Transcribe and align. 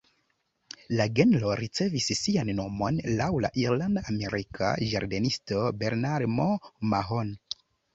La 0.99 1.05
genro 1.19 1.51
ricevis 1.59 2.07
sian 2.21 2.51
nomon 2.61 2.99
laŭ 3.21 3.29
la 3.47 3.55
irlanda-amerika 3.67 4.75
ĝardenisto 4.91 5.65
Bernard 5.85 6.37
M’Mahon. 6.39 7.37